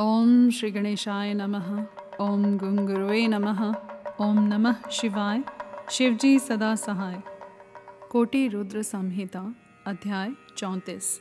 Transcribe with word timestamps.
ओम 0.00 0.50
श्री 0.50 0.70
गणेशाय 0.70 1.34
नमः, 1.34 1.86
ओम 2.20 2.58
गुंगुरुवे 2.58 3.26
नमः, 3.26 3.74
ओम 4.20 4.38
नमः 4.38 4.90
शिवाय, 4.90 5.42
शिवजी 5.90 6.38
सदा 6.38 6.76
सहाय। 6.76 7.22
कोटि 8.10 8.48
रुद्र 8.48 8.82
संहिता, 8.82 9.54
अध्याय 9.86 10.32
चौंतीस। 10.56 11.20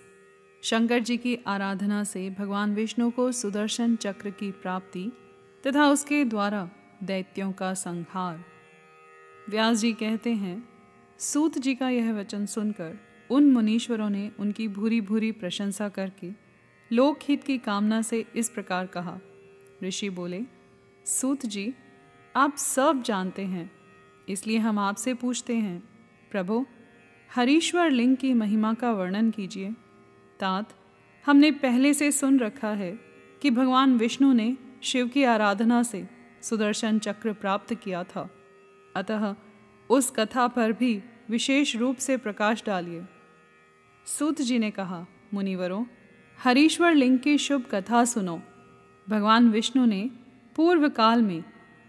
शंकर 0.63 0.99
जी 0.99 1.17
की 1.17 1.37
आराधना 1.47 2.03
से 2.03 2.29
भगवान 2.29 2.75
विष्णु 2.75 3.11
को 3.11 3.31
सुदर्शन 3.31 3.95
चक्र 3.95 4.29
की 4.29 4.51
प्राप्ति 4.51 5.11
तथा 5.67 5.89
उसके 5.89 6.25
द्वारा 6.25 6.69
दैत्यों 7.03 7.51
का 7.51 7.73
संहार। 7.73 8.43
व्यास 9.49 9.77
जी 9.77 9.93
कहते 9.93 10.33
हैं, 10.33 10.69
सूत 11.19 11.57
जी 11.57 11.75
का 11.75 11.89
यह 11.89 12.13
वचन 12.13 12.45
सुनकर 12.45 12.99
उन 13.29 13.51
मुनीश्वरों 13.51 14.09
ने 14.09 14.31
उनकी 14.39 14.67
भूरी 14.67 15.01
भूरी 15.01 15.31
प्रशंसा 15.31 15.89
करके 15.89 16.46
लोकहित 16.91 17.43
की 17.43 17.57
कामना 17.57 18.01
से 18.01 18.25
इस 18.35 18.49
प्रकार 18.49 18.85
कहा। 18.85 19.17
ऋषि 19.83 20.09
बोले, 20.09 20.41
सूत 21.05 21.45
जी, 21.45 21.73
आप 22.35 22.57
सब 22.57 23.01
जानते 23.03 23.41
हैं, 23.41 23.71
इसलिए 24.29 24.57
हम 24.57 24.79
आपसे 24.79 25.13
पूछते 25.13 25.55
हैं, 25.55 25.79
प्रभु, 26.31 26.65
हरीश्वर 27.29 27.89
लिंग 27.89 28.15
की 28.17 28.33
महिमा 28.33 28.73
का 28.73 28.91
वर्णन 28.91 29.31
कीजिए। 29.31 29.71
तात, 30.39 30.73
हमने 31.25 31.51
पहले 31.51 31.93
से 31.93 32.11
सुन 32.11 32.39
रखा 32.39 32.69
है 32.69 32.91
कि 33.41 33.51
भगवान 33.51 33.97
विष्णु 33.97 34.33
ने 34.33 34.57
शिव 34.83 35.07
की 35.07 35.23
आराधना 35.23 35.83
से 35.83 36.07
सुदर्शन 36.41 36.99
चक्र 36.99 37.33
प्राप्त 37.33 37.73
किया 37.73 38.03
था। 38.03 38.29
अतः 38.95 39.35
उस 39.89 40.11
कथा 40.11 40.47
पर 40.47 40.71
भी 40.71 41.01
विशेष 41.29 41.75
रूप 41.75 41.97
से 41.97 42.17
प्रकाश 42.17 42.63
डालिए। 42.65 43.05
सूत 44.05 44.41
जी 44.41 44.59
ने 44.59 44.71
कहा, 44.71 45.05
मुनिवरों 45.33 45.83
हरीश्वर 46.43 46.93
लिंग 46.93 47.19
की 47.19 47.37
शुभ 47.37 47.65
कथा 47.71 48.05
सुनो। 48.05 48.41
भगवान 49.09 49.49
विष्णु 49.49 49.85
ने 49.85 50.09
पूर्व 50.55 50.89
काल 50.89 51.21
में 51.21 51.43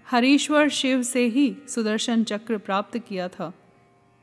हरीश्वर 0.06 0.68
शिव 0.68 1.02
से 1.02 1.24
ही 1.24 1.56
सुदर्शन 1.68 2.24
चक्र 2.24 2.58
प्राप्त 2.58 2.98
किया 2.98 3.28
था। 3.28 3.52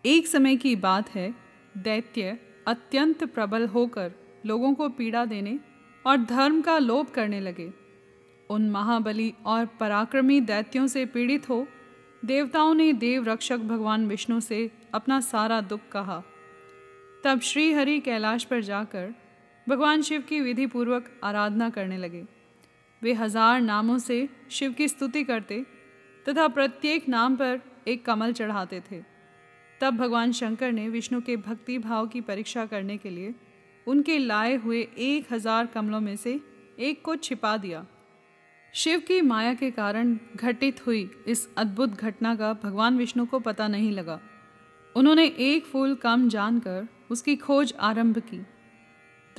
एक 0.05 0.27
समय 0.27 0.55
की 0.55 0.75
बात 0.75 1.09
है, 1.09 1.35
दैत्य 1.77 2.39
अत्यंत 2.67 3.23
प्रबल 3.23 3.67
होकर 3.67 4.11
लोगों 4.45 4.73
को 4.73 4.89
पीड़ा 4.89 5.25
देने 5.25 5.59
और 6.05 6.17
धर्म 6.17 6.61
का 6.61 6.78
लोप 6.78 7.09
करने 7.09 7.39
लगे। 7.39 7.73
उन 8.50 8.69
महाबली 8.69 9.33
और 9.45 9.66
पराक्रमी 9.66 10.41
दैत्यों 10.41 10.88
से 10.88 11.05
पीड़ित 11.05 11.50
हो, 11.50 11.67
देवताओं 12.25 12.73
ने 12.73 12.94
देव 12.94 13.30
रक्षक 13.30 13.57
भगवान 13.57 14.07
विष्णु 14.07 14.39
से 14.39 14.72
अपना 14.94 15.19
सारा 15.19 15.61
दुख 15.61 15.80
कहा। 15.91 16.23
तब 17.23 17.39
श्री 17.39 17.73
हरि 17.73 18.00
कैलाश 18.00 18.44
पर 18.44 18.61
जाकर 18.61 19.13
भगवान 19.67 20.02
शिव 20.02 20.21
की 20.21 20.39
विधि 20.41 20.66
पूर्वक 20.67 21.09
आराधना 21.23 21.69
करने 21.69 21.97
लगे। 21.97 22.23
वे 23.02 23.13
हज़ार 23.13 23.61
नामों 23.61 23.97
से 23.97 24.27
शिव 24.49 24.73
की 24.73 24.88
स्तुति 24.88 25.23
करते 25.23 25.63
तथा 26.25 26.47
प्रत्येक 26.49 27.07
नाम 27.09 27.35
पर 27.35 27.61
एक 27.88 28.05
कमल 28.05 28.33
चढ़ाते 28.33 28.81
थे। 28.91 29.02
तब 29.81 29.97
भगवान 29.97 30.31
शंकर 30.31 30.72
ने 30.72 30.88
विष्णु 30.89 31.22
के 31.22 31.35
भक्ति 31.38 31.77
भाव 31.80 32.07
की 32.07 32.22
परीक्षा 32.22 32.66
करने 32.66 32.97
के 32.97 33.09
लिए 33.09 33.33
उनके 33.88 34.17
लाए 34.17 34.55
हुए 34.55 34.88
एक 34.99 35.33
हज़ार 35.33 35.66
कमलों 35.66 36.00
में 36.00 36.16
से 36.16 36.39
एक 36.79 37.02
को 37.02 37.16
छिपा 37.16 37.57
दिया। 37.57 37.85
शिव 38.73 39.00
की 39.00 39.22
माया 39.22 39.53
के 39.53 39.69
कारण 39.72 40.17
घटित 40.35 40.85
हुई 40.88 41.09
इस 41.27 41.47
अद्भुत 41.57 42.02
घटना 42.02 42.35
का 42.35 42.53
भगवान 42.63 42.97
विष्णु 42.97 43.25
को 43.25 43.39
पता 43.41 43.67
नहीं 43.67 43.91
लगा। 43.91 44.19
उन्होंने 44.95 45.25
एक 45.25 45.66
फूल 45.66 45.95
कम 45.95 46.27
जानकर 46.29 46.88
उसकी 47.11 47.35
खोज 47.35 47.73
आरंभ 47.81 48.17
की। 48.19 48.41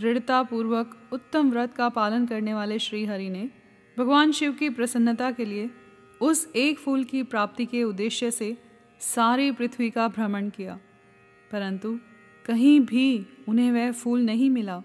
दृढ़तापूर्वक 0.00 0.98
उत्तम 1.12 1.50
व्रत 1.50 1.74
का 1.74 1.88
पालन 1.88 2.26
करने 2.26 2.54
वाले 2.54 2.78
श्री 2.78 3.04
हरि 3.04 3.28
ने 3.28 3.50
भगवान 3.98 4.32
शिव 4.32 4.52
की 4.52 4.70
प्रसन्नता 4.70 5.30
के 5.30 5.44
लिए 5.44 5.70
उस 6.20 6.52
एक 6.56 6.78
फूल 6.78 7.04
की 7.04 7.22
प्राप्ति 7.22 7.66
के 7.66 7.82
उद्देश्य 7.82 8.30
से 8.30 8.56
सारी 9.00 9.52
पृथ्वी 9.52 9.90
का 9.90 10.08
भ्रमण 10.08 10.50
किया। 10.50 10.78
परंतु 11.52 11.98
कहीं 12.46 12.80
भी 12.80 13.26
उन्हें 13.48 13.72
वह 13.72 13.92
फूल 13.92 14.20
नहीं 14.20 14.50
मिला। 14.50 14.82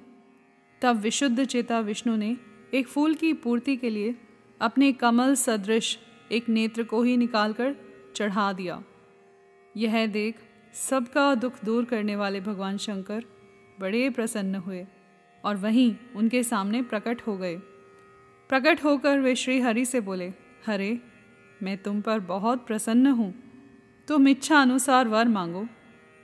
तब 0.81 0.95
विशुद्ध 0.95 1.45
चेता 1.45 1.79
विष्णु 1.79 2.16
ने 2.16 2.38
एक 2.73 2.88
फूल 2.88 3.13
की 3.13 3.33
पूर्ति 3.33 3.78
के 3.78 3.89
लिए 3.89 4.16
अपने 4.61 4.91
कमल 4.91 5.35
सदृश 5.35 5.99
एक 6.31 6.49
नेत्र 6.49 6.83
को 6.83 7.03
ही 7.03 7.17
निकालकर 7.17 7.75
चढ़ा 8.16 8.53
दिया। 8.53 8.83
यह 9.78 10.05
देख 10.05 10.35
सबका 10.73 11.35
दुख 11.35 11.66
दूर 11.66 11.85
करने 11.85 12.16
वाले 12.16 12.41
भगवान 12.41 12.78
शंकर 12.78 13.25
बड़े 13.79 14.09
प्रसन्न 14.09 14.55
हुए। 14.55 14.85
और 15.46 15.56
वहीं 15.56 15.96
उनके 16.16 16.44
सामने 16.44 16.81
प्रकट 16.81 17.22
हो 17.22 17.38
गए। 17.38 17.56
प्रकट 18.50 18.84
होकर 18.84 19.19
वे 19.19 19.35
श्री 19.35 19.59
हरि 19.59 19.85
से 19.85 20.02
बोले, 20.02 20.34
हरे, 20.66 21.02
मैं 21.63 21.78
तुम 21.78 22.02
पर 22.02 22.19
बहुत 22.19 22.68
प्रसन्न 22.68 23.07
हूँ। 23.07 23.35
तुम 24.07 24.28
इच्छा 24.28 24.62
अनुसार 24.62 25.07
वर 25.07 25.28
मांगो। 25.28 25.68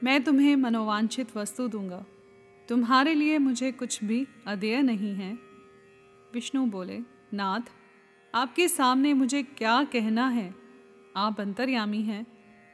मैं 0.03 0.23
तुम्हें 0.23 0.55
मनोवांछित 0.55 1.37
वस्तु 1.37 1.67
दूँगा। 1.67 2.05
तुम्हारे 2.69 3.13
लिए 3.13 3.37
मुझे 3.37 3.71
कुछ 3.71 4.03
भी 4.03 4.27
अदेय 4.47 4.81
नहीं 4.81 5.15
है। 5.15 5.33
विष्णु 6.33 6.65
बोले, 6.65 6.99
नाथ, 7.33 7.61
आपके 8.35 8.67
सामने 8.67 9.13
मुझे 9.13 9.43
क्या 9.43 9.83
कहना 9.83 10.27
है? 10.27 10.55
आप 11.15 11.41
अंतर्यामी 11.41 12.01
हैं, 12.01 12.25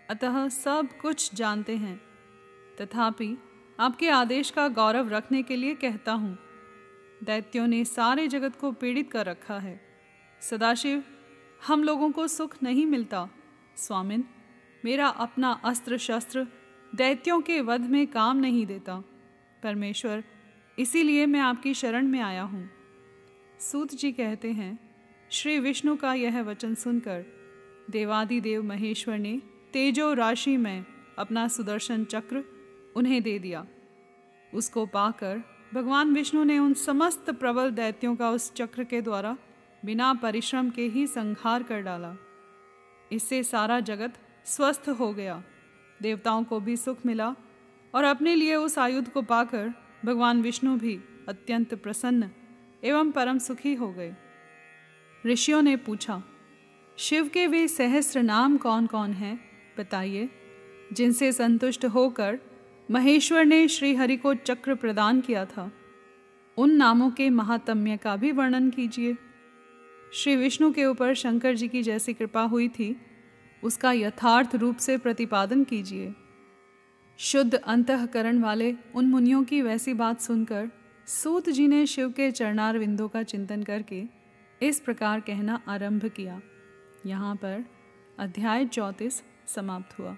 अतः 0.10 0.48
सब 0.48 0.88
कुछ 1.02 1.36
जानते 1.36 1.78
हैं। 1.78 2.02
तथापि 2.81 3.38
आपके 3.79 4.09
आदेश 4.09 4.50
का 4.50 4.67
गौरव 4.67 5.09
रखने 5.09 5.44
के 5.44 5.56
लिए 5.56 5.75
कहता 5.75 6.11
हूँ। 6.11 6.38
दैत्यों 7.23 7.67
ने 7.67 7.85
सारे 7.85 8.28
जगत 8.28 8.56
को 8.56 8.72
पीड़ित 8.72 9.11
कर 9.11 9.25
रखा 9.25 9.59
है। 9.59 9.81
सदाशिव, 10.41 11.03
हम 11.67 11.83
लोगों 11.83 12.12
को 12.12 12.28
सुख 12.28 12.63
नहीं 12.63 12.85
मिलता। 12.85 13.29
स्वामिन, 13.78 14.25
मेरा 14.85 15.07
अपना 15.07 15.51
अस्त्र 15.51 15.97
शस्त्र 15.97 16.47
दैत्यों 16.95 17.41
के 17.41 17.62
वध 17.62 17.81
में 17.81 18.07
काम 18.07 18.38
नहीं 18.38 18.66
देता। 18.66 19.03
परमेश्वर, 19.63 20.23
इसीलिए 20.79 21.25
मैं 21.25 21.39
आपकी 21.39 21.73
शरण 21.73 22.07
में 22.07 22.19
आया 22.19 22.44
हूँ। 22.44 22.69
सूत 23.59 23.95
जी 23.95 24.12
कहते 24.12 24.51
हैं, 24.51 24.79
श्री 25.29 25.59
विष्णु 25.59 25.95
का 25.95 26.13
यह 26.13 26.41
वचन 26.41 26.75
सुनकर 26.75 27.25
देवादिदेव 27.89 28.63
महेश्वर 28.63 29.17
ने 29.17 29.41
तेजो 29.73 30.13
राशि 30.13 30.57
में 30.57 30.85
अपना 31.17 31.47
सुदर्शन 31.47 32.06
चक्र 32.06 32.53
उन्हें 32.96 33.24
दे 33.24 33.40
दिया। 33.40 33.66
उसको 34.54 34.86
पाकर 34.86 35.42
भगवान 35.74 36.14
विष्णु 36.14 36.44
ने 36.44 36.59
उन 36.59 36.74
समस्त 36.74 37.30
प्रबल 37.30 37.72
दैत्यों 37.72 38.16
का 38.16 38.30
उस 38.30 38.54
चक्र 38.54 38.84
के 38.84 39.02
द्वारा 39.02 39.38
बिना 39.86 40.14
परिश्रम 40.14 40.70
के 40.70 40.88
ही 40.88 41.08
संहार 41.08 41.64
कर 41.64 41.81
डाला। 41.81 42.16
इससे 43.12 43.44
सारा 43.44 43.80
जगत 43.80 44.14
स्वस्थ 44.46 44.90
हो 44.90 45.14
गया। 45.14 45.44
देवताओं 46.02 46.44
को 46.44 46.59
भी 46.59 46.78
सुख 46.78 46.98
मिला 47.06 47.36
और 47.96 48.04
अपने 48.04 48.36
लिए 48.36 48.56
उस 48.56 48.78
आयुध 48.78 49.10
को 49.10 49.22
पाकर 49.22 49.74
भगवान 50.06 50.42
विष्णु 50.42 50.78
भी 50.78 51.00
अत्यंत 51.30 51.74
प्रसन्न 51.75 52.30
एवं 52.84 53.12
परम 53.12 53.38
सुखी 53.38 53.74
हो 53.74 53.94
गए। 53.94 54.16
ऋषियों 55.25 55.62
ने 55.62 55.75
पूछा, 55.75 56.24
शिव 56.98 57.30
के 57.30 57.48
वे 57.48 57.68
सहस्र 57.68 58.24
नाम 58.24 58.58
कौन 58.58 58.88
कौन 58.88 59.14
हैं? 59.14 59.40
बताइए। 59.78 60.30
जिनसे 60.94 61.31
संतुष्ट 61.31 61.86
होकर 61.86 62.40
महेश्वर 62.91 63.45
ने 63.45 63.67
श्री 63.67 63.95
हरि 63.95 64.17
को 64.17 64.33
चक्र 64.33 64.75
प्रदान 64.75 65.21
किया 65.21 65.45
था। 65.45 65.71
उन 66.57 66.71
नामों 66.71 67.11
के 67.11 67.29
महात्म्य 67.29 67.97
का 67.97 68.16
भी 68.16 68.31
वर्णन 68.31 68.69
कीजिए। 68.69 69.17
श्री 70.13 70.35
विष्णु 70.35 70.71
के 70.71 70.85
ऊपर 70.85 71.13
शंकर 71.13 71.55
जी 71.55 71.67
की 71.67 71.83
जैसी 71.83 72.13
कृपा 72.13 72.41
हुई 72.41 72.67
थी, 72.67 72.95
उसका 73.63 73.91
यथार्थ 73.91 74.55
रूप 74.55 74.77
से 74.77 74.97
प्रतिपादन 74.97 75.63
कीजिए। 75.63 76.13
शुद्ध 77.17 77.55
अंतकरण 77.55 78.41
वाले 78.41 78.75
उन 78.95 79.05
मुनियों 79.05 79.44
की 79.44 79.61
वैसी 79.61 79.94
बात 79.94 80.21
सुनकर 80.21 80.69
सूत 81.07 81.50
जी 81.50 81.67
ने 81.67 81.85
शिव 81.85 82.09
के 82.09 82.31
चरणार 82.31 82.77
विंदों 82.77 83.07
का 83.07 83.23
चिंतन 83.23 83.63
करके 83.63 84.03
इस 84.61 84.79
प्रकार 84.79 85.19
कहना 85.19 85.62
आरंभ 85.68 86.06
किया। 86.06 86.41
यहाँ 87.06 87.36
पर 87.36 87.65
अध्याय 88.19 88.65
चौंतीस 88.65 89.24
समाप्त 89.47 90.00
हुआ। 90.00 90.18